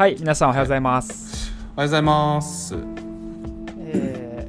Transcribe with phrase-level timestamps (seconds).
[0.00, 1.52] はい、皆さんおはようございます。
[1.76, 2.74] おはようございます。
[3.80, 4.48] え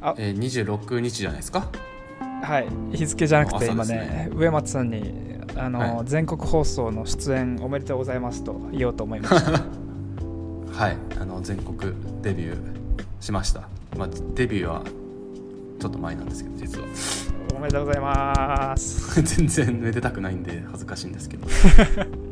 [0.00, 1.70] あえー、26日じゃないですか？
[2.20, 9.52] ーはい、日付じゃなくて今ねね、植松さんにあの、はい全国放送の出演おめでとうございますと言おうと思いました。
[10.74, 12.56] はい、あの全国デビュー
[13.20, 13.68] しました。
[13.96, 14.82] まあデビューは
[15.78, 16.86] ちょっと前なんですけど、実は
[17.54, 19.22] おめでとうございます。
[19.22, 21.46] 全然めでたくないんで恥ずかしいんですけど。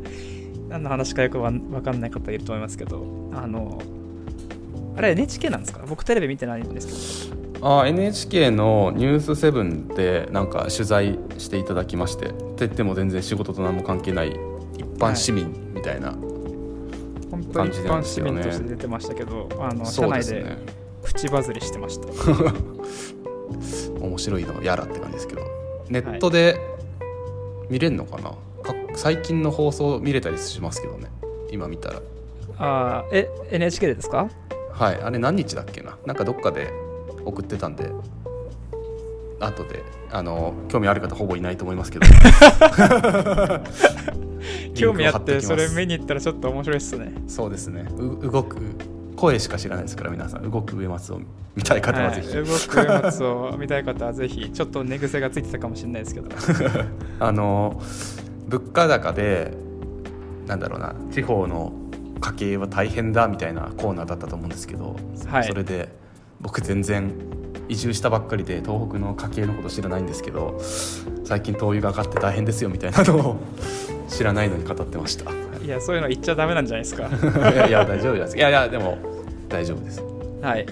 [0.73, 3.79] 何の話かよくわわかんない方いると思いますけど、あの、
[4.97, 5.85] あれ NHK なんですか？
[5.87, 14.29] 僕テレビ見てないんですけあ NHK の「ニュースセブンでなんか取材していただきましてって言っても全然仕事と何も関係ない
[14.77, 16.17] 一般市民みたいな、ど、
[17.29, 20.57] 本当に一感じなん般市ですよね民として出てましたけど、あの社内ですね。
[21.03, 22.07] プチバズりしてました。
[24.03, 25.41] 面白いのやらって感じですけど。
[25.89, 26.57] ネットで
[27.69, 28.35] 見れるのかな、か
[28.95, 31.09] 最近の放送見れたりしますけどね。
[31.51, 32.01] 今見たら。
[32.57, 34.29] あーえ、NHK でですか？
[34.71, 35.01] はい。
[35.01, 35.97] あれ何日だっけな？
[36.05, 36.71] なんかどっかで
[37.25, 37.89] 送ってたんで。
[39.39, 39.83] 後で。
[40.11, 42.05] あの興味ある方ほぼいないと思いますけど。
[44.75, 47.13] 興味あってそれ見に行ったらちょっと面白いっすね。
[47.27, 47.87] そうですね。
[47.97, 48.57] う動く
[49.15, 50.49] 声しか知らないですから皆さん。
[50.49, 51.21] 動く上松を
[51.55, 54.49] 見たい方はぜひ、はい、動く上松を見たい方はぜひ。
[54.51, 56.29] ちょっと寝癖がついてたかもしれないですけど。
[57.19, 57.81] あの
[58.53, 59.51] 物価高で
[60.45, 61.73] なんだろうな地方の
[62.21, 64.95] 家計は大変だみたいなコーナーだったと思うんですけど、
[65.25, 65.43] はい。
[65.43, 65.89] それで
[66.39, 67.11] 僕全然
[67.67, 70.61] 移住したばっかりで東北の家計のこと知らないんですけど
[71.23, 73.39] 最近灯油が上がって大変ですよみたいなのを
[74.07, 75.31] 知らないのに語ってました。
[75.59, 77.07] いやそういうの言っちゃダメなんじゃないですか。
[77.51, 78.37] いやいや大丈夫です。
[78.37, 78.99] いやいやでも
[79.49, 80.03] 大丈夫です。
[80.43, 80.67] はい。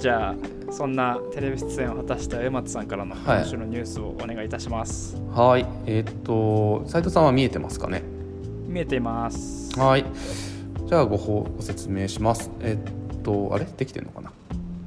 [0.00, 0.34] じゃあ
[0.72, 8.02] そんなテレビ出演を果たした上松さんからの今週のニュースをお願いいたします、はいえーっと斉藤さんは見えてますかね？
[8.66, 10.04] 見えていますはい。
[10.86, 12.50] じゃあごほご説明します。
[12.60, 13.66] えっとあれ？
[13.66, 14.32] できてるのかな？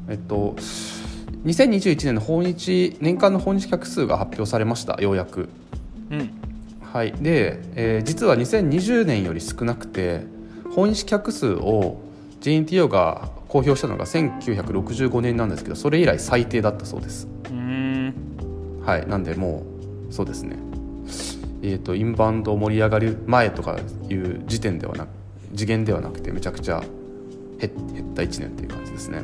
[0.09, 0.55] えっと
[1.45, 5.49] 2021年の訪日年間の訪日客数が発表されましたようやく。
[6.11, 6.31] うん
[6.91, 7.11] はい。
[7.11, 10.21] で、えー実は2020年より少なくて
[10.75, 11.99] 訪日客数を
[12.41, 17.25] JNTO が公表したのが1965年なんですけどそれ以来最低だったそうです。
[18.85, 19.63] はい、なんでも
[20.09, 20.57] うそうですね、
[21.61, 23.79] えー、とインバウンド盛り上がる前とか
[24.09, 25.09] いう時点ではなく
[25.55, 26.83] 次元ではなくてめちゃくちゃ
[27.57, 29.23] 減減った1年っていう感じですね。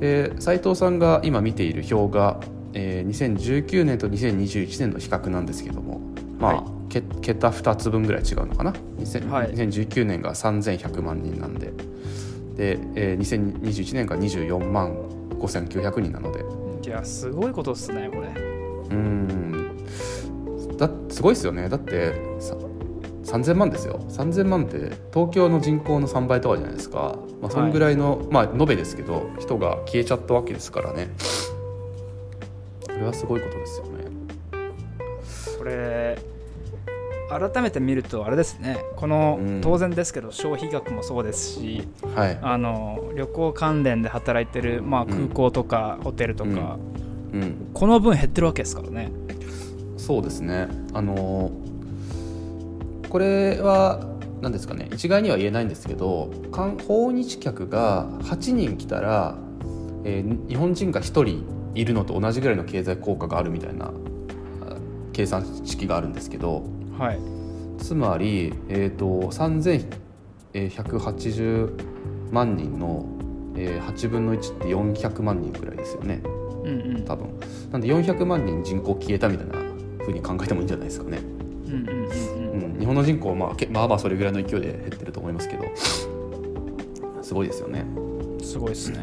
[0.00, 2.40] で斉藤さんが今見ている表が、
[2.72, 6.00] えー2019年と2021年の比較なんですけども
[6.40, 6.64] まあ、はい。
[6.88, 9.52] け桁2つ分ぐらい違うのかな、2000はい。
[9.52, 11.70] 2019年が3100万人なんで
[12.54, 14.94] で、えー2021年が24万
[15.38, 16.44] 5900人なので。
[16.88, 18.28] いやすごいことっすねこれ。
[18.90, 19.76] うん。
[20.76, 21.68] だすごいですよね。
[21.68, 22.56] だってさ
[23.24, 24.00] 3000万ですよ。
[24.08, 31.08] 3000万って東京の人口の3倍とかじゃないですか、まあ、そんぐらいの、まあ延べですけど人が消えちゃったわけですからね。
[32.86, 34.04] これはすごいことですよね。
[35.58, 36.18] これ
[37.38, 38.78] 改めて見るとあれですね。
[38.96, 39.60] この、うん。
[39.60, 46.78] 当然ですけど消費額もそうですしはい、あの旅行関連で働いてる、まあ、空港とかホテルとか、
[47.32, 49.12] うん、この分減ってるわけですからね。
[49.96, 50.68] そうですね。
[50.94, 51.50] あの
[53.08, 54.08] これは
[54.40, 54.88] 何ですかね。
[54.92, 59.36] 一概には言えないんですけど観訪日客が8人来たら、
[60.04, 61.44] えー日本人が1人
[61.74, 63.92] いるのと同じぐらいの経済効果があるみたいなあ
[65.12, 66.64] 計算式があるんですけど
[66.98, 67.18] はい。
[67.78, 69.30] つまり、えー、と
[70.54, 73.06] 3180万人の、
[73.56, 76.22] えー8分の1って400万人くらいですよね。
[76.24, 77.04] うんうん。
[77.04, 77.28] 多分。
[77.70, 79.54] なんで400万人人口消えたみたいな
[80.00, 81.18] 風に考えてもいいんじゃないですかね。
[81.18, 82.06] うんうんうん
[82.54, 82.72] うん。
[82.72, 85.64] うん、日本の人口はまあけまあまあそれぐらいの勢いで減ってると思いますけど。
[87.22, 87.84] すごいですよね。
[88.42, 88.98] すごいですね。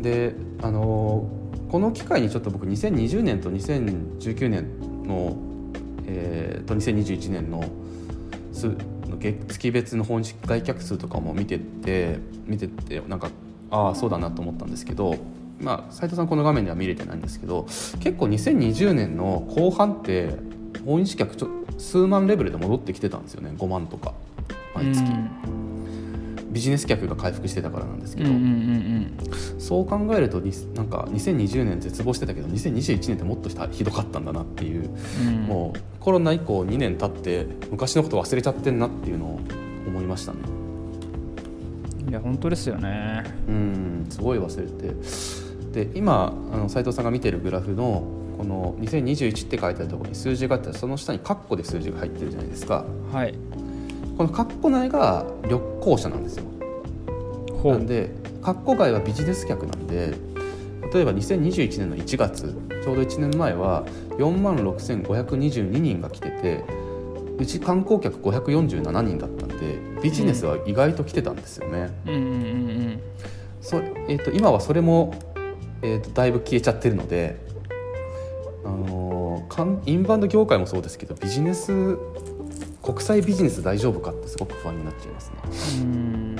[0.00, 1.40] であのー
[1.70, 5.36] この機会にちょっと僕2020年と2019年の、
[6.10, 7.64] えーと2021年の
[9.18, 13.30] 月月別の本外客数とかも見てて見ててなんか
[13.70, 15.16] ああそうだなと思ったんですけど。
[15.60, 17.64] まあ、斉藤さんこの画面では見れてないんですけど
[18.00, 20.30] 結構2020年の後半って
[20.86, 24.14] 訪日客ちょ数万レベルで戻ってきてたんですよね5万とか
[24.74, 25.04] 毎月、
[26.50, 28.30] ビジネス客が回復してたからなんですけど、
[29.58, 34.90] そう考えるとになんか2020年絶望してたけど2021年ってもっとひたひどかったんだなっていう、
[35.26, 35.34] うん。
[35.44, 39.40] もうコロナ以降2年経って昔のこと忘れちゃってんなっていうのを
[39.86, 40.38] 思いましたね。
[42.08, 43.24] いや本当ですよね。
[43.48, 45.86] うんすごい忘れて。
[45.86, 48.02] で今あの斉藤さんが見てるグラフの
[48.36, 52.84] この2021って書いてあるところに数字があったらその下にカッコで数字が入ってるじゃないですか。
[53.12, 53.34] はい
[54.20, 56.44] このカッコ内が旅行者なんですよ。
[57.62, 58.10] ほなんで
[58.42, 60.12] カッコ外はビジネス客なんで
[60.92, 63.86] 例えば2021年の1月ちょうど1年前は
[64.18, 66.64] 4万6522人が来てて
[67.38, 72.14] うち観光客547人だったんでビジネスは意外と来てたんですよね、うん。
[72.14, 73.00] うんうん
[73.62, 75.14] そえー、と今はそれも、
[75.80, 77.38] えー、とだいぶ消えちゃってるので、
[78.66, 81.98] あのーインバウンド業界もそうですけどビジネス
[82.82, 85.36] 国際ビジネス大丈夫かってすごく不安になっちゃいますね。
[85.82, 86.36] うん。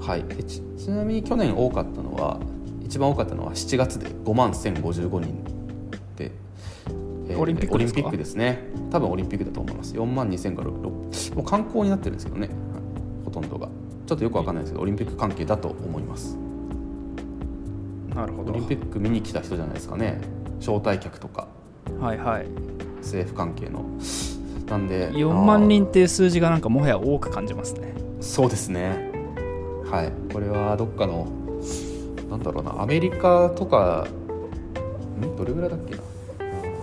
[0.00, 2.40] はい、でちちなみに去年多かったのは
[2.82, 5.44] 一番多かったのは7月で5万1055人
[6.16, 6.32] で、
[7.28, 8.00] えオリンピックですか？
[8.00, 8.64] オリンピックですね。
[8.90, 9.94] 多分オリンピックだと思います。
[9.94, 12.56] 4万2000から6もう観光になってるんですけどね、はい
[13.26, 13.68] ほとんどが。
[14.06, 16.38] ちょっとよくわかんないですけどオリンピック関係だと思います。
[18.14, 18.52] なるほど。
[18.52, 20.20] オリンピック見に来た人じゃないですかね。
[20.58, 21.46] 招待客とか。
[22.00, 22.46] はいはい
[23.08, 23.84] 政府関係の。
[24.68, 27.94] なんで4万人っていう数字がなんかもはや多く感じますね。
[28.20, 29.10] そうですね。
[29.90, 30.12] はい。
[30.32, 31.26] これはどっかの
[32.28, 34.06] なんだろうなアメリカとか
[35.18, 35.36] ん？
[35.36, 36.02] どれぐらいだっけな？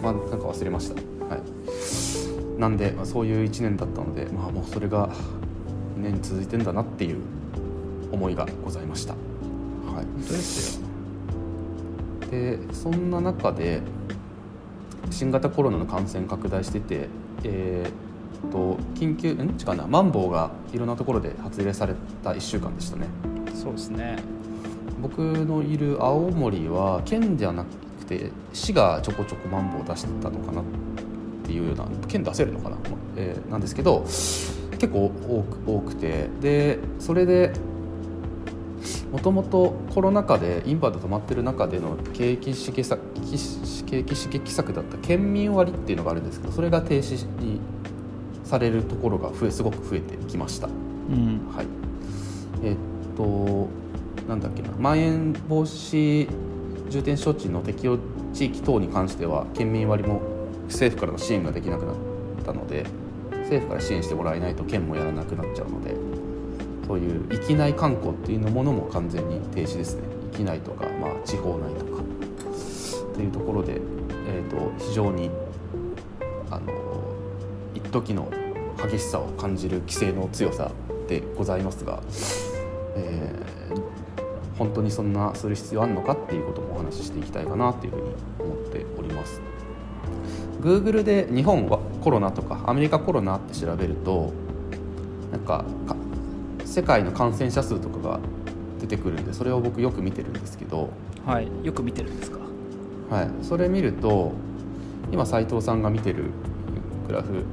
[0.01, 0.95] まあなんか忘れました。
[0.95, 2.59] はい。
[2.59, 5.09] なんで、まあ、そういう1年だったのでまあもうそれが
[5.99, 7.17] 2年続いてんだなっていう
[8.11, 9.13] 思いがございました。
[9.13, 10.05] はい。
[10.05, 10.87] 本当ですよ。
[12.31, 13.81] でそんな中で
[15.15, 17.07] 新型コロナの感染拡大してて、
[17.45, 19.57] えー、と緊急ん？
[19.57, 19.87] 違うな。
[19.87, 23.07] マンボウがいろんなところで発令された1週間でしたね。
[23.53, 24.17] そうですね。
[25.01, 30.63] 僕のいる青森は県じゃなくて市がちょこちょこマンボウを出してたのかなっ
[31.45, 32.77] ていうような県出せるのかな、
[33.15, 36.27] えーなんですけど結構多く多くて。
[36.41, 37.53] でそれで
[39.13, 47.59] もともとコロナ禍でインバウンド止まってる中での景気刺激策景気刺激策だった県民割っていうのがあるんですけどそれが停止に
[48.43, 50.67] されるところが増えすごく増えてきました。
[50.67, 50.71] う
[51.11, 51.51] ん。
[51.51, 51.65] はい、
[52.63, 52.77] えっ
[53.17, 53.67] と
[54.27, 56.27] なんだっけなまん延防止
[56.89, 57.97] 重点措置の適用
[58.33, 60.21] 地域等に関しては県民割も
[60.67, 61.95] 政府からの支援ができなくなっ
[62.45, 62.85] たので
[63.31, 65.95] 政府から支援してもらえないと県もやらなくなっちゃうので
[66.87, 70.03] そういう域内観光っていうのものも完全に停止ですね。
[70.33, 71.84] 域内とか、まあ、地方内とか
[73.15, 73.79] っていうところで、
[74.27, 75.29] えー、と非常に
[76.51, 76.73] あの
[77.73, 78.29] 一時の
[78.77, 80.69] 激しさを感じる規制の強さ
[81.07, 82.01] でございますが、
[82.95, 83.45] えー
[84.57, 89.41] 本当にそんなする必要あるのかっていうこともお話ししていきたいかなっていうふうに思っております。
[90.61, 94.31] Google で日本はコロナとかアメリカコロナって調べると
[95.29, 95.65] なんか
[96.63, 98.19] 世界の感染者数とかが
[98.79, 100.89] 出てくるんでそれを僕よく見てるんですけど、
[101.25, 102.39] はいよく見てるんですか？
[103.09, 104.33] はい、それ見ると
[105.11, 106.25] 今斉藤さんが見てる
[107.07, 107.45] グラフ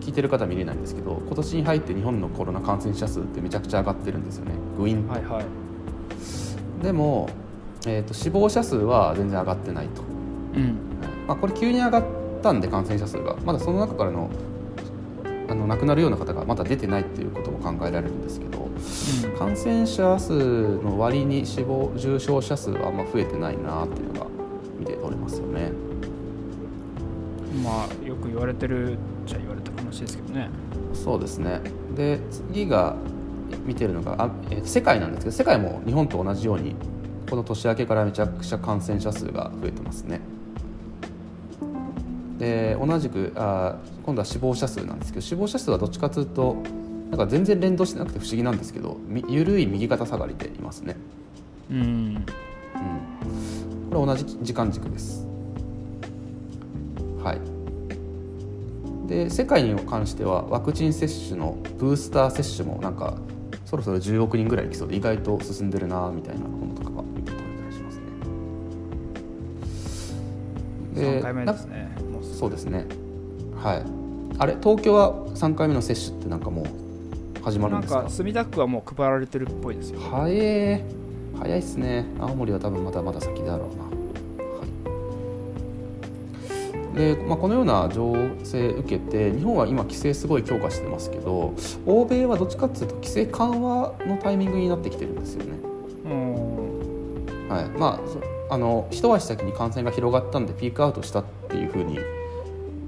[0.00, 4.52] 聞いてる方は見れないんですけど今年に入って日本のコロナ感染者数ってめちゃくちゃ上がってるんですよね。
[4.76, 6.82] グインと、はいはい。
[6.82, 7.28] でも、
[7.86, 10.02] えー、と死亡者数は全然上がってないと、
[10.54, 10.78] うん。
[11.26, 12.04] まあ、これ急に上がっ
[12.42, 14.30] たんで感染者数がまだその中からの
[15.50, 18.68] あの亡くなるような方がまだ出てないっていうことも考えられるんですけど
[19.38, 20.32] 感染者数
[20.78, 24.37] の割に死亡重症者数はあんま増えてないなっていうのが
[27.68, 28.96] まあよく言われてる
[29.26, 30.48] じゃ言われてる話ですけどね。
[30.94, 31.60] そうですね。
[31.94, 32.96] で次が
[33.66, 36.74] 見てるのがあ、えー世界なんですけど世界も日本と同じように
[37.28, 40.20] この年明けからめちゃくちゃ感染者数が増えてますね。
[42.38, 46.56] で同じくあ今度は死亡者数なんですけど死亡者数はどっちかというと
[47.10, 50.96] なんか全然連動してなくて不思議なんですけどみ緩い右肩下がりでいますね、
[51.70, 51.78] うん。
[51.78, 52.24] うん、
[53.90, 55.27] これ同じ時間軸です
[59.08, 63.16] で世界に関してはワクチン接種のブースター接種もなんか
[63.64, 68.02] そろそろ10億人ぐらいいきそうで意外と進んでるなみたいなものとかが見て取れたりしますね。
[70.94, 71.90] 3回目ですね。
[72.38, 72.86] そうですね。
[73.56, 73.82] はい。
[74.38, 74.56] あれ？
[74.62, 76.66] 東京は3回目の接種ってなんかもう
[77.42, 78.02] 始まるなんんですか？
[78.04, 80.00] か墨田区はもう配られてるっぽいですよ。
[80.00, 80.84] 早え
[81.38, 82.04] 早いっすね。
[82.20, 83.84] 青森は多分まだまだ先だろうな、
[86.98, 88.12] でまあ、このような情
[88.42, 91.54] 勢受けて日本は今規制すごい強化してますけど
[91.86, 95.52] 欧米はどっちかっていうと規制緩和のタイミングになってきてるんですよね、
[96.06, 97.48] うん。
[97.48, 97.68] はい。
[97.78, 102.00] まあ、そあの一足先に感染が広がったんでピークアウトしたっていうふうに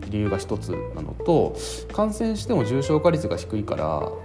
[0.09, 1.57] 理由が一つなのと
[1.93, 3.85] 感染しても重症化率が低いから、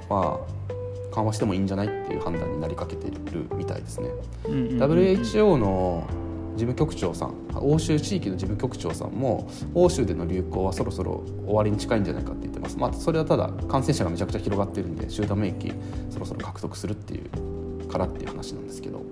[0.10, 3.20] まあ、緩和してもいいんじゃないっていう判断になりかけている
[3.56, 4.10] みたいですね。
[4.46, 6.25] うんうんうん WHO の
[6.56, 15.74] 事務局長さん欧州地域の事務局長さんも欧州での流行はそろそろ終わりに近いんじゃないかって言ってます、まあ、それはただ感染者がめちゃくちゃ広がってるんで集団免疫
[16.10, 19.04] そろそろ獲得するっていうからっていう話なんですけど。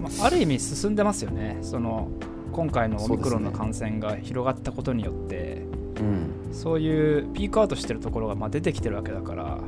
[0.00, 1.58] まあ、ある意味進んでますよね。
[1.62, 2.08] その
[2.52, 5.62] 今回のオミクロンの感染が広がったことによって。
[5.98, 6.30] うん。
[6.52, 9.58] そういうピークアウトしてるところがまあ出てきてるわけだから。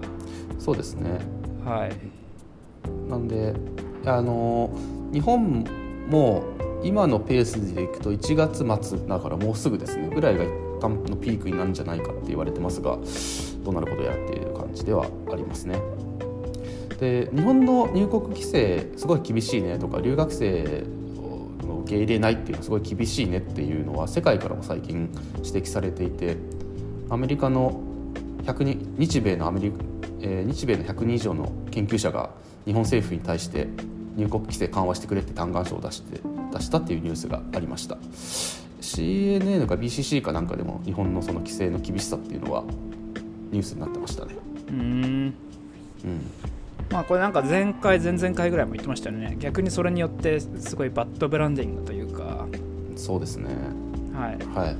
[0.58, 1.18] そうですね。
[1.64, 3.10] はい。
[3.10, 3.54] なんで
[4.04, 4.70] あの
[5.12, 5.64] 日本
[6.08, 6.44] も
[6.82, 10.48] 今のペースでいくと1月末だからもうすぐですねぐらいが一
[10.80, 12.98] 旦のピークになるんじゃないかって言われてますが
[13.64, 15.80] どうなることやっていう感じではありますね。
[17.00, 20.84] で日本の入国規制すごい厳しいねとか留学生
[21.68, 25.10] を受け入れないっていうのはすごい厳しいねっていうのは世界からも最近
[25.44, 26.36] 指摘されていて
[27.10, 27.80] アメリカの
[28.44, 29.78] 100人日米のアメリカ、
[30.20, 32.30] えー日米の100人以上の研究者が
[32.64, 33.68] 日本政府に対して
[34.16, 36.20] 入国規制緩和してくれって嘆願書を出して
[36.52, 37.96] 出したっていうニュースがありました。
[38.80, 42.64] CNN か BCC かなんかでも日本のその規制の厳しさっていうのは
[43.50, 44.34] ニュースになってましたね。
[44.68, 45.34] うーん。
[46.04, 46.20] うん。
[46.90, 49.36] まあこれなんか前回前々回ぐらいも言ってましたよね。
[49.40, 52.46] 逆にそれによってすごいバッドブランディングというか。
[52.96, 53.48] そうですね。
[54.14, 54.38] はい。
[54.54, 54.76] はい。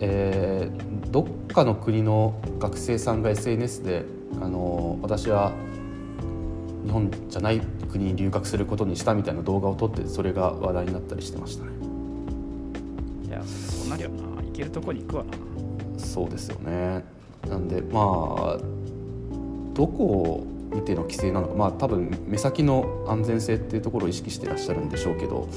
[0.00, 4.04] えーどっかの国の学生さんが SNS で
[4.40, 5.52] あの私は
[6.84, 7.60] 日本じゃない
[7.90, 11.70] 国に留学することにしたみたいな動画を撮ってそれが話題になったりしてましたね。
[13.28, 15.30] いやそうなるよな行けるとこに行くわな。
[15.98, 17.04] そうですよね。
[17.48, 18.58] なんでまあ
[19.74, 21.54] どこを見ての規制なのか。
[21.54, 25.48] まあ多分目先の安全性っていうところを意識してらっしゃるんでしょうけど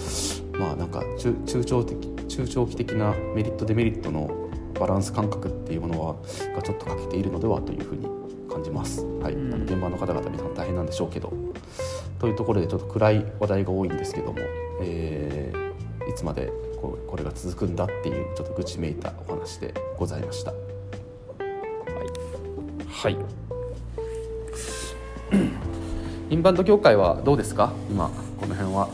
[0.59, 4.49] まあなんか中中長的中長期的なメリットデメリットの
[4.79, 6.15] バランス感覚っていうものは
[6.55, 8.07] がちょっと欠けているのではというふうに
[8.53, 9.03] 感じます。
[9.21, 11.33] はい、うんあの現場の方々皆さん大変なんでしょうけど
[12.19, 14.39] というところでちょっと暗い話題が多いんですけども、
[14.81, 15.63] えー
[16.03, 20.51] いつまでこうこれが続くんだっていうちょっと愚痴めいたお話でございました。
[22.89, 23.17] はい。
[26.29, 27.71] インバウンド業界はどうですか？
[27.89, 28.89] 今この辺は。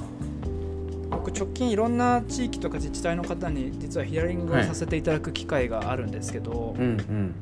[1.09, 7.35] 僕直近いろんな地域とか自治体の方に実はヒアリングをさせていただく機会があるんですけど、うんうん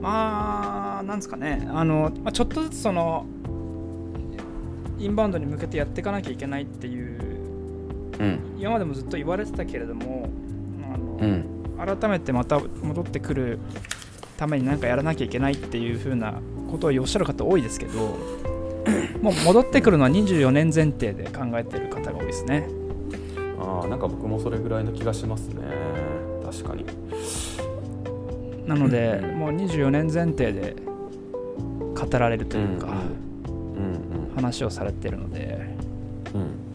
[0.00, 1.68] まあなんですかね。
[1.72, 3.26] あの、まあ、ちょっとずつその
[4.98, 7.26] インバウンドに向けてやっていかなきゃいけないっていう
[8.18, 8.56] うん。
[8.58, 10.28] 今までもずっと言われてたけれども
[10.92, 11.98] あの、うん。
[11.98, 13.58] 改めてまた戻ってくる
[14.36, 18.18] ために何かやらなきゃいけないっていう風なことをおっしゃる方多いですけど
[19.20, 22.68] もう戻ってくるのは24年前提で考えてる方が多いですね。
[23.58, 25.62] ああなんか僕もそれぐらいの気がしますね。
[26.44, 26.84] 確かに。
[28.66, 30.76] なのでうんもう24年前提で
[31.94, 32.88] 語られるというか、
[34.34, 35.76] 話をされてるので。
[36.34, 36.66] うん。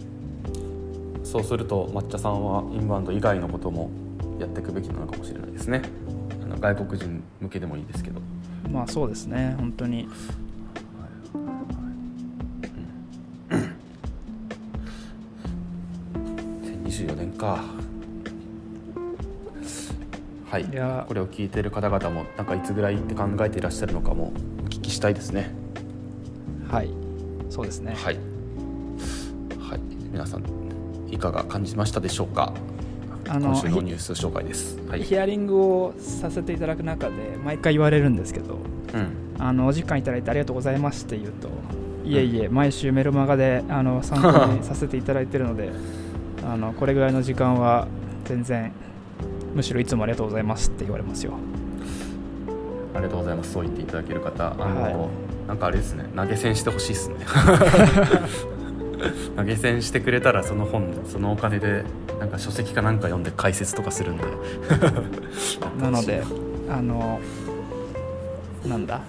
[1.24, 3.90] そうすると抹茶さんはインバウンド以外のことも
[4.38, 5.82] やっていくべきなのかもしれないですね。
[6.44, 8.20] あの外国人向けでもいいですけど。
[8.70, 10.10] まあそうですね本当に。
[16.84, 17.64] 2024年か
[20.52, 20.66] はい。
[20.66, 21.06] いや。
[21.08, 24.34] これを聞いている方々もなんかいつぐらいって考えていらっしゃるのかも
[24.66, 25.52] お聞きしたいですね。
[26.70, 26.90] はい。
[27.50, 27.96] そうですね。
[27.96, 28.18] はい、
[29.58, 29.80] はい、
[30.12, 30.44] 皆さん
[31.10, 32.54] いかが感じましたでしょうか？
[33.30, 34.78] あの今週のニュース紹介です。
[34.90, 37.16] はい、ヒアリングをさせていただく中で
[37.46, 38.58] 毎回言われるんですけど
[38.94, 39.08] うん、
[39.40, 41.50] あのお時間いただいてありがとうございますって言うと
[42.04, 45.72] いえいえ毎週メルマガであの参考にさせていただいてるので
[46.46, 47.88] あのこれぐらいの時間は
[48.26, 48.74] 全然
[49.54, 51.34] むしろいつもありがとうございますって言われますよ。
[52.94, 53.54] ありがとうございます。
[53.54, 54.96] そう言っていただける方あの、はい。
[55.48, 56.06] なんかあれですね。
[56.16, 57.16] 投げ銭してほしいですね。
[59.36, 61.84] 投げ銭してくれたらその本そのお金で
[62.20, 64.24] なんか書籍かなんか読んで解説とかするんで。
[65.82, 66.24] なので
[66.70, 67.20] あの
[68.66, 69.02] なんだ、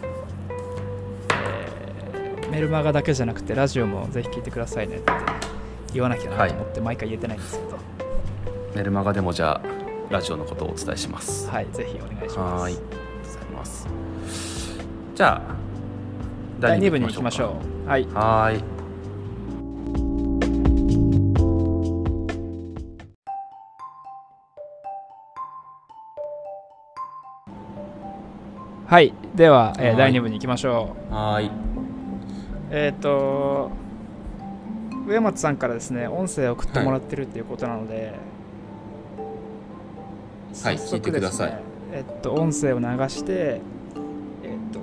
[1.30, 5.12] えーメルマガだけじゃなくてラジオもぜひ聞いてくださいねって
[5.94, 7.78] 言わなきゃなと思って毎回言えてないんですけど。
[8.74, 9.81] メルマガでもじゃあ
[10.12, 11.48] ラジオのことをお伝えします。
[11.48, 12.64] はい、ぜひお願いします。
[12.64, 12.90] ありがとう
[13.24, 13.88] ございます。
[15.14, 15.56] じゃあ
[16.60, 18.14] 第2部に行きましょうはいう。
[18.14, 18.64] はーい。
[28.86, 29.14] はい。
[29.34, 29.96] では、えーはい。
[29.96, 31.14] 第2部に行きましょう。
[31.14, 31.50] はーい。
[32.70, 33.70] えっ、と
[35.06, 38.12] 上松さんからですね音声を送ってもらってるっていうことなので、
[40.64, 41.58] はい聞いてください。
[41.92, 43.60] えっと音声を流してえっ
[44.72, 44.80] と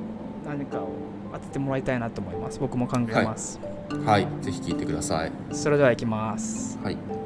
[0.47, 0.89] 何かを
[1.31, 2.59] 当ててもらいたいなと思います。
[2.59, 3.59] 僕も考えます、
[4.05, 4.27] はい。
[4.41, 5.31] ぜひ聞いてください。
[5.51, 6.77] それではいきます。
[6.83, 7.18] はいはい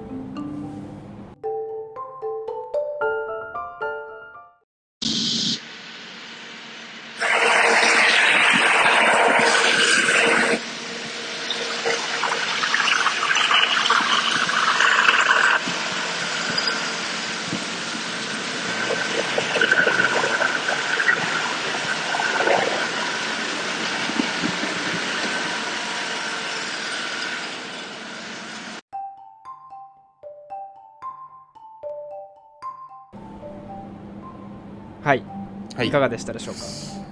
[35.94, 36.62] かがでしたでしょうか？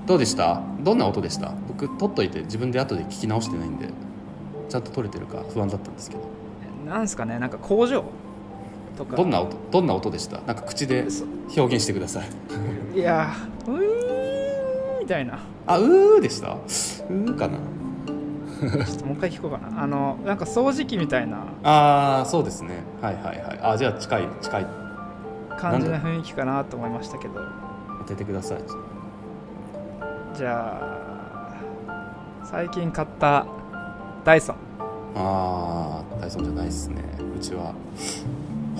[0.08, 0.62] どうでした？
[0.82, 1.54] どんな音でした？
[1.68, 3.88] 僕撮っといて自分で後で聞き直してないんで
[4.68, 6.24] ちゃんと撮れてるか不安だったんですけど。
[6.86, 7.40] なんすかね？
[7.40, 8.04] なんか工場
[8.98, 9.16] とか。
[9.16, 9.56] どんな音？
[9.72, 10.42] どんな音でした？
[10.42, 11.24] なんか口でそ
[11.56, 12.98] 表現してください。
[12.98, 15.40] いやーうーんみたいな。
[15.68, 16.54] あうーでした？
[16.54, 17.58] うーかな？
[18.86, 19.84] ちょっともう一回聞こうかな。
[19.84, 21.38] あのなんか掃除機みたいな。
[21.64, 22.84] ああそうですね。
[23.02, 23.60] はいはいはい。
[23.62, 24.68] あじゃあ近い近い。
[25.60, 27.36] 感じの雰囲気かなと思いましたけど
[28.02, 28.60] 当ててください。
[30.36, 31.56] じゃあ
[32.46, 33.46] 最近買った
[34.24, 34.56] ダイソン。
[35.16, 37.04] ああダイソンじゃないですね。
[37.36, 37.74] うちは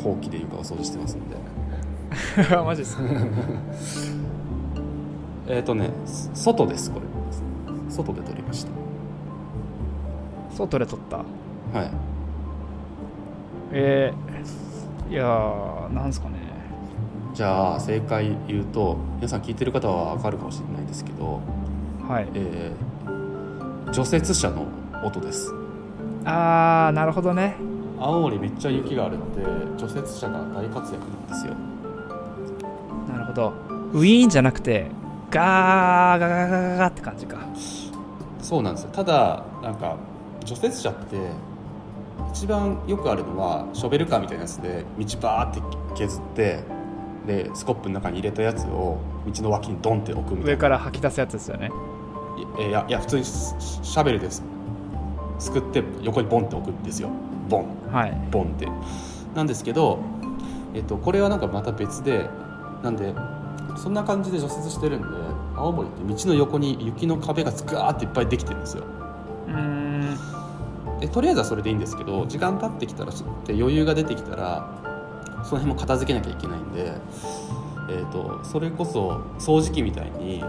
[0.02, 1.36] ほうきで床を掃除してますんで。
[2.66, 3.04] マジですか？
[5.48, 7.06] えっ、ー、とねそ外ですこれ。
[7.90, 8.66] 外で撮りまし
[10.56, 11.18] 外で撮った
[11.74, 11.80] た？
[11.80, 11.92] はい。
[13.74, 16.36] えー、いやーなんすかね
[17.34, 21.40] じゃあ正解言うと皆さん聞いてる方は分かるかもしれないですけど、
[22.08, 22.28] はい。
[22.34, 22.92] えー
[23.92, 24.66] 除雪車の
[25.04, 25.54] 音です。
[26.24, 27.56] あーなるほどね。
[28.00, 29.44] 青森めっちゃ雪があるので
[29.78, 31.56] 除雪車が大活躍なんですよ。
[33.10, 33.54] なるほど。
[33.92, 34.88] ウィーンじゃなくて
[35.30, 37.38] ガーガガガガガって感じか。
[38.42, 38.92] そうなんですよ。
[38.94, 39.98] ただなんか
[40.46, 41.18] 除雪車って
[42.32, 45.62] 一番よくあるのはショベルカーみたいなやつで道バーって
[45.98, 46.64] 削って
[47.26, 50.50] でスコップの中に入れたやつを道の脇にドンって置くみたいな。
[50.52, 51.72] 上から吐き出すやつですよね。
[52.60, 53.34] いいやいや普通にシ
[53.84, 54.44] シャベルです。
[55.40, 57.10] すくって横にボンって置くんですよ。
[57.50, 57.92] ボン。
[57.92, 58.28] はい。
[58.32, 58.68] ボンって。
[59.36, 60.00] なんですけど、
[60.74, 62.30] えっと、これはなんかまた別で
[62.84, 63.14] なんで
[63.78, 65.08] そんな感じで除雪してるんで
[65.56, 68.84] 青森って道の横に雪の壁がガーっていっぱいできてるんですよ。
[69.48, 70.18] うーん。
[71.00, 74.68] でとりあえずはそれでいいんですけど時間経ってきたらちょっと余裕が出てきたら
[75.44, 76.94] その辺も片付けなきゃいけないんで、
[77.90, 80.44] えー、とそれこそ掃除機みたいに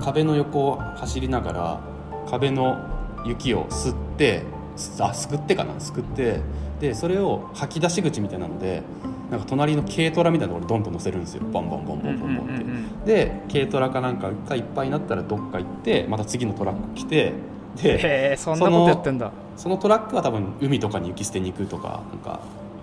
[0.00, 1.80] 壁の横を走りながら
[2.28, 2.78] 壁の
[3.24, 4.42] 雪を吸って
[4.76, 5.78] すあすくってかな？
[5.78, 6.40] すくって
[6.80, 8.82] でそれを吐き出し口みたいなので
[9.30, 11.42] なんか隣の軽トラみたいなところにドンと乗せるんですよ。
[11.44, 13.26] ボンボンボンボンボンボンって。
[13.26, 17.32] で軽トラかなんかがいっぱいになったらどっか行ってまた次のトラック来て
[17.76, 19.32] でそんなことやってんだ。
[19.56, 22.40] そのトラックは多分海とかに雪捨てに行くとかなんか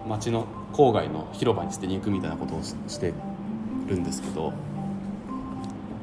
[0.10, 3.14] 町の郊外の広場に捨てに行くみたいなことをしして
[3.88, 4.54] るんですけど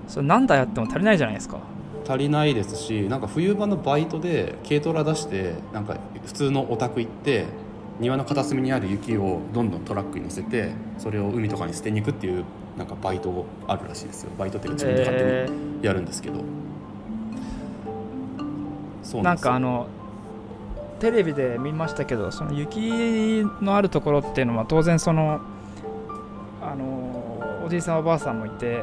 [0.09, 1.59] それ何台やっても足りないじゃないですか。
[2.09, 7.47] 足りないですしなんか冬場のバイトで軽トラ出してなんか普通のお宅行って
[7.99, 12.45] 庭の片隅にある雪をどんどんトラックに乗せてそれを海とかに捨てに行くっていう
[12.79, 14.31] なんかバイトあるらしいですよ。
[14.39, 16.41] バイトっていうか自分で勝手へにやるんですけど、
[19.03, 19.51] そうーなんですよ。
[19.51, 19.87] かあの
[21.01, 25.41] テレビで見ましたけどその雪のあるところっていうのは当然その
[26.63, 28.83] あのおじいさんおばあさんもいて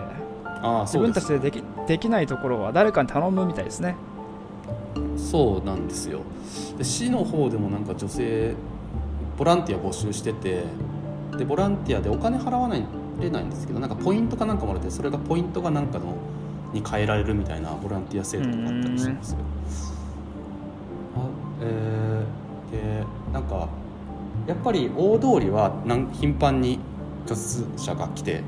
[0.86, 3.96] 自分たちでできできないところは誰かに頼むみたいですね。
[5.18, 6.22] そうなんですよ。
[6.78, 8.54] で市の方でもなんか女性
[9.38, 10.64] ボランティア募集してて
[11.38, 12.84] でボランティアでお金払わない
[13.20, 16.16] れないんですけどなんかポイントかなんかもらってそれがポイントがなんかの
[16.74, 19.38] に変えられるみたいなボランティア制度とかあったりしますよ。
[21.16, 21.28] あ
[21.62, 22.03] えーで
[23.44, 23.68] なんか
[24.48, 25.74] やっぱり大通りは
[26.14, 26.80] 頻繁に
[27.26, 28.42] 除雪車が来て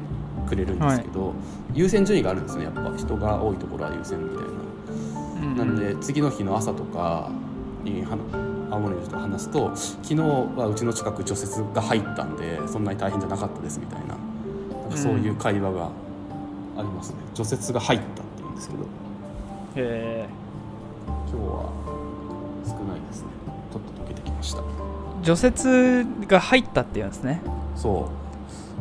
[0.48, 1.34] くれるんですけど、
[1.74, 2.66] 優先順位があるんですね。
[2.66, 4.48] やっぱ人が多いところは優先みたい
[5.58, 5.66] な。
[5.66, 7.30] なんで次の日の朝とか
[7.84, 8.18] には
[8.72, 14.16] 青森の人と話すと昨日はうちの近く除雪が入ったんでそんなに大変じゃなかったですみたいな。
[14.82, 15.90] なんかそういう会話が
[16.78, 18.84] ありますね、除雪が入ったって言うんですけど。
[19.78, 20.28] え
[21.08, 21.70] 今日は
[22.66, 23.28] 少ないですね。
[23.72, 24.62] ちょっと溶けてきました。
[24.62, 24.85] ー
[25.26, 27.42] 除雪が入ったっていうんですね。
[27.76, 28.10] そ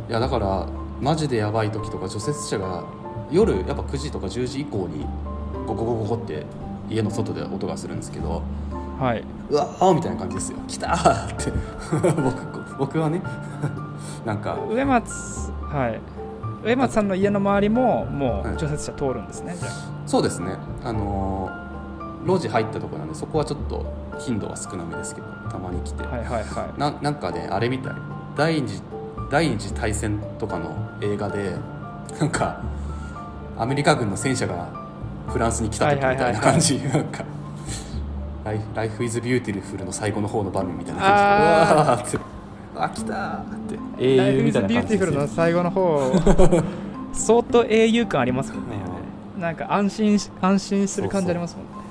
[0.08, 0.10] う。
[0.10, 0.66] いやだから
[1.00, 2.84] マジでやばい時とか除雪車が
[3.30, 5.06] 夜やっぱ9時とか10時以降に
[5.66, 6.44] ゴゴゴゴゴって
[6.90, 8.42] 家の外で音がするんですけど
[9.00, 9.24] はい。
[9.50, 10.58] うわーみたいな感じですよ。
[10.68, 11.50] 来たーって。
[12.22, 13.22] 僕僕はね。
[14.26, 16.00] なんか上松はい。
[16.64, 18.54] 上松さんの家の周りももはい。
[18.54, 19.72] う除雪車通るんですね、じゃあ。
[20.06, 20.56] そうですね。
[20.84, 21.63] あのー
[22.24, 23.84] 路地入ったところなんでそこはちょっと
[24.18, 26.80] 頻度は少なめですけどたまに来て、はいはいはい。
[26.80, 27.92] ななんかねあれみたい。
[28.36, 28.82] 第二次
[29.30, 31.56] 第二次大戦とかの映画で
[32.18, 32.62] なんか
[33.56, 34.68] アメリカ軍の戦車が
[35.28, 37.24] フランスに来た時みたいな感じ、なんか
[38.44, 41.18] ライ「ライフ・イズ・ビューティフル」の最後の方の場面みたいな感じ。
[41.18, 42.18] でうわーって。
[42.76, 43.78] あ来たーって。
[43.98, 46.12] 英ライフ・イズ・雄みたいなビュー感じですよティフルの最後の方。
[47.14, 48.76] 相当英雄感ありますもんね。
[49.38, 51.83] なんか安心し安心する感じありますもんね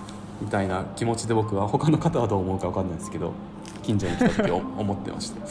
[0.43, 3.31] みたいな気持ちで僕は他の方はどう思うか分かんないですけど
[3.81, 5.47] 近所に来た時お思ってました。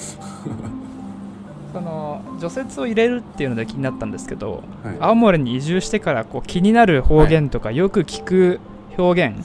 [1.72, 4.96] その除雪を入れるっていうので気になったんですけど、はい。
[5.00, 8.61] 青森に移住してからこう気になる方言とかよく聞く
[8.98, 9.42] 表現、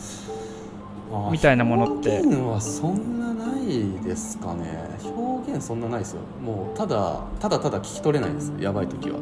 [1.32, 2.20] みたいなものって。
[2.20, 4.90] 表現はそんなないですかね。
[5.06, 6.20] 表現そんなないですよ。
[6.44, 8.52] もうただただただ聞き取れないです。
[8.60, 9.18] やばい時は。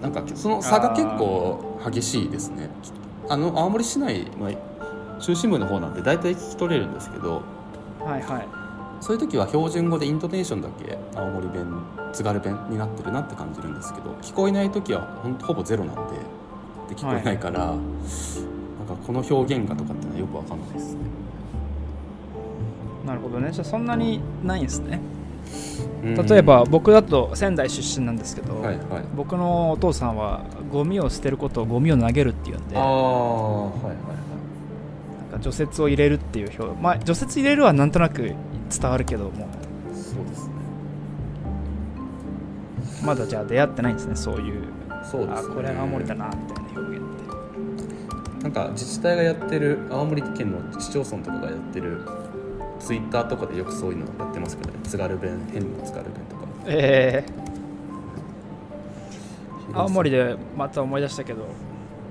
[0.00, 2.70] なんかその差が結構激しいですね。
[3.28, 4.50] あの青森市内、まあ、
[5.20, 7.42] 中心部の方なんで大体聞き取れるんですけど
[8.00, 8.48] はいはい。
[9.00, 11.66] そういう時は標準語でイントネーションだけ青森弁
[12.12, 16.14] 津軽弁になってるなって感じるんですけど聞こえない時はほんとほぼゼロなんで
[16.88, 17.80] で聞こえないから、なんか
[19.06, 21.00] この表現がとかっていうのはよくわかんないですね。
[23.06, 23.52] なるほどね。
[23.52, 25.00] じゃあそんなにないんですね。
[26.02, 26.14] うん。
[26.14, 29.04] 例えば僕だと仙台出身なんですけど、はいはい。
[29.14, 33.94] 僕のお父さんはゴミを捨てることをゴミを投げるっていうんでああはいはい
[35.38, 38.34] か除雪を入れるっていう表まあ除雪入れるはなんとなく
[38.70, 39.48] 伝わるけども。
[39.92, 40.54] そうですね。
[43.04, 44.62] まだじゃあ出会ってないんですねそういう。
[44.90, 45.54] あそうですね。
[45.54, 47.08] これ青森だなみたいな表現っ
[48.38, 48.42] て。
[48.42, 52.00] なんか自治体がやってる青森県の市町村とかがやってる
[52.78, 54.78] ツイッターとかでよくそういうのやってますけどね。
[54.84, 56.42] 津軽弁変な津軽弁とか。
[56.66, 61.46] えー、青森でまた思い出したけど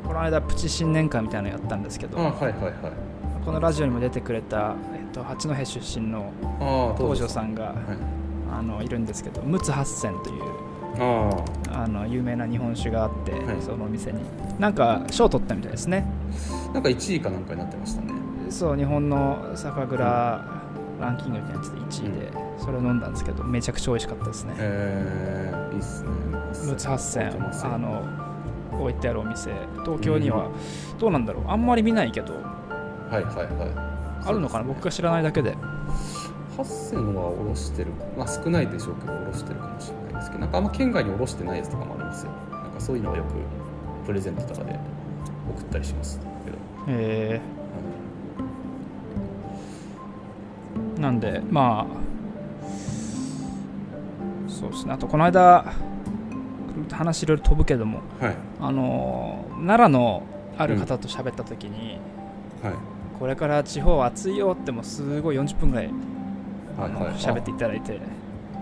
[0.04, 2.18] この間プチ新年会みたいなのやったんですけど。
[2.18, 3.07] あはいはいはい
[3.48, 6.34] このラジオにも出てくれた、えっと、八戸出身の
[6.98, 7.76] 東條さんがはい。
[8.52, 10.44] あのいるんですけど陸奥八仙という
[11.00, 11.88] ああ。
[11.88, 13.62] の有名な日本酒があって、はい。
[13.62, 14.20] そのお店に。
[14.60, 16.06] なんか賞取ったみたいですね。
[16.72, 18.12] あなんか1位かなんかになってましたね。
[18.50, 20.06] そう日本の酒蔵
[21.00, 24.56] ランキングみたいなやつで1位で、それを飲んだんですけどめちゃくちゃ美味しかったですね。
[24.58, 26.10] えー、いいっすね。
[26.66, 27.32] 陸奥八仙
[27.64, 28.04] あの
[28.74, 29.52] 置いてあるお店。
[29.86, 30.50] 東京には
[31.00, 31.44] どうなんだろう。
[31.48, 32.57] あんまり見ないけど
[33.10, 34.28] はいはいはい。
[34.28, 35.56] あるのかな、僕が知らないだけで。
[36.58, 37.92] 八千は下ろしてる。
[38.18, 42.32] まあ少ないでしょうけど下ろしてるかもしれないですけどなんかあんま県外に下ろしてないやつとかもありますよ。
[42.52, 43.30] なんかそういうのはよく
[44.08, 44.80] プレゼントとかで
[45.56, 47.40] 送ったりしますけど、え。
[50.98, 51.86] ーなんでまあ
[54.50, 54.94] そうですね。
[54.94, 55.74] あとこの間
[56.92, 58.36] 話いろいろ飛ぶけどもはい。
[58.60, 60.24] あの奈良の
[60.58, 62.00] ある方と喋った時に、
[62.64, 62.74] はい
[63.20, 65.90] これから地方暑いよってもうすごい40分ぐらい
[67.18, 67.94] 喋っていただいて。
[67.94, 68.00] あ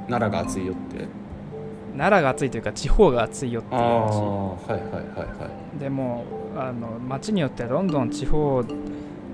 [0.07, 1.07] 奈良が暑いよって。
[1.97, 5.79] 奈良が暑いというか地方が暑いよっていはいはいはいはい。
[5.79, 8.63] でもあの町によってはどんどん地方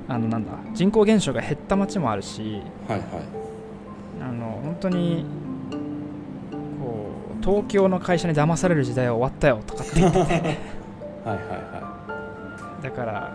[0.08, 3.10] あのなんだ人口減少が減った町もあるしはいはい。
[4.22, 5.26] あの本当に
[6.80, 10.32] こう東京の会社に騙される時代は終わったよとかって言ってて。
[11.26, 11.82] はいはいは
[12.82, 13.32] だから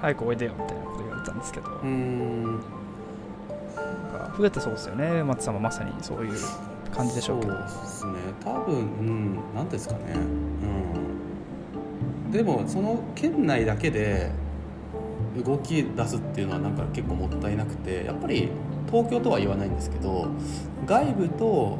[0.00, 0.82] 早くおいでよみたいな
[1.22, 1.70] こと言われたんですけど。
[4.36, 5.22] 増えてそうですよね。
[5.22, 6.32] 松さんもまさにそういう
[6.94, 7.52] 感じでしょうけど。
[7.52, 8.12] そうですね。
[8.44, 10.00] 多分うん何ですかね。
[12.26, 12.32] うん。
[12.32, 14.30] でもその県内だけで
[15.44, 18.48] 動き出すっていうのはなんか結構もったいなくてやっぱり
[18.90, 20.28] 東京とは言わないんですけど
[20.86, 21.78] 外部と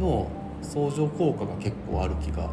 [0.00, 0.30] の
[0.62, 2.50] 相乗効果が結構ある気が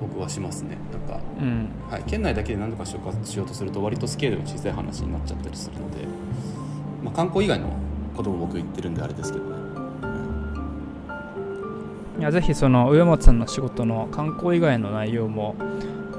[0.00, 0.76] 僕はしますね。
[0.92, 1.68] なんか、うん。
[1.90, 6.06] はい、県内だけで何とかしようかしようとすると割とスケールの小さい話になっちゃったりするので、
[7.02, 7.76] まあ、観光以外の
[8.16, 9.50] ことも僕言ってるんであれですけどね、
[12.16, 12.20] うん。
[12.20, 15.54] いやぜひその上本さんの仕事の観光以外の内容も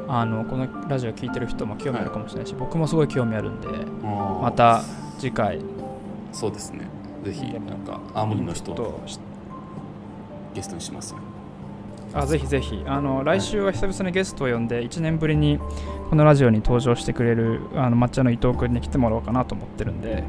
[0.07, 3.67] あのこのラジオ聞いてる人も興味あるかもしれないし、僕もすごい興味あるんで
[4.03, 4.83] ままた
[5.17, 5.59] 次回。
[6.31, 6.87] そうですね。
[7.23, 8.73] ぜひなんか青森の人
[10.53, 11.19] ゲストにしますよ
[12.15, 12.83] あぜひぜひ。
[12.85, 15.59] あの来週は久々にゲストを呼んで1年ぶりに
[16.09, 20.23] このラジオに登場してくれるあの抹茶の伊藤君に来てもらおうかなと思ってるんで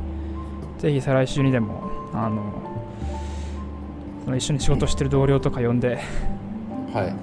[0.79, 2.43] ぜひ再来週にでもあの
[4.25, 5.99] その一緒に仕事してる同僚とか呼んで
[6.93, 7.15] はい。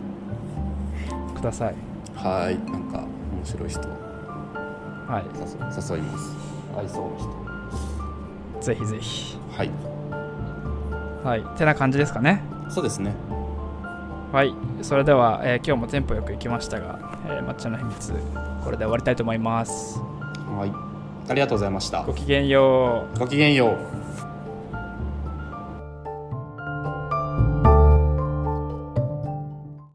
[1.36, 1.76] ください。
[2.14, 2.72] はい。
[2.72, 3.80] なんか面白い人。
[3.80, 6.36] は誘誘います。
[6.78, 8.60] 合いそうな人。
[8.60, 9.38] いぜひぜひ。
[9.58, 9.72] はい。
[11.24, 11.58] はい。
[11.58, 12.44] てな感じですかね。
[12.70, 13.16] そうですね
[14.32, 18.14] はいそれでは、えー今日もテンポよくいきましたが、えー抹茶の秘密
[18.64, 20.00] これで終わりたいと思います。
[20.00, 20.72] はい
[21.30, 22.04] ありがとうございました。
[22.04, 23.20] ごきげんよう。
[23.20, 24.01] ごきげんよう